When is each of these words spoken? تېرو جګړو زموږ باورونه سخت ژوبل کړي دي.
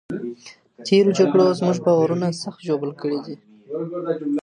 تېرو 0.87 1.11
جګړو 1.19 1.45
زموږ 1.59 1.77
باورونه 1.85 2.27
سخت 2.43 2.59
ژوبل 2.67 2.91
کړي 3.01 3.19
دي. 3.25 3.35